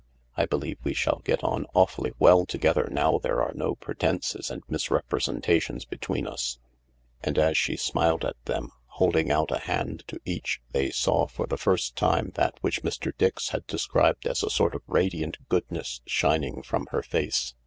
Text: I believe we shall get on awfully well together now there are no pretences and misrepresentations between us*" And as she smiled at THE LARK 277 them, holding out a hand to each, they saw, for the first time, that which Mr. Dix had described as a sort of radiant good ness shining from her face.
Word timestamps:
I 0.35 0.47
believe 0.47 0.79
we 0.83 0.95
shall 0.95 1.21
get 1.23 1.43
on 1.43 1.67
awfully 1.75 2.11
well 2.17 2.47
together 2.47 2.87
now 2.91 3.19
there 3.19 3.43
are 3.43 3.53
no 3.53 3.75
pretences 3.75 4.49
and 4.49 4.63
misrepresentations 4.67 5.85
between 5.85 6.25
us*" 6.25 6.57
And 7.21 7.37
as 7.37 7.55
she 7.55 7.77
smiled 7.77 8.25
at 8.25 8.35
THE 8.45 8.53
LARK 8.61 8.71
277 8.95 8.95
them, 8.95 8.97
holding 9.27 9.31
out 9.31 9.51
a 9.51 9.67
hand 9.67 10.03
to 10.07 10.19
each, 10.25 10.59
they 10.71 10.89
saw, 10.89 11.27
for 11.27 11.45
the 11.45 11.55
first 11.55 11.95
time, 11.95 12.31
that 12.33 12.57
which 12.61 12.81
Mr. 12.81 13.11
Dix 13.15 13.49
had 13.49 13.67
described 13.67 14.25
as 14.25 14.41
a 14.41 14.49
sort 14.49 14.73
of 14.73 14.81
radiant 14.87 15.37
good 15.49 15.69
ness 15.69 16.01
shining 16.07 16.63
from 16.63 16.87
her 16.87 17.03
face. 17.03 17.53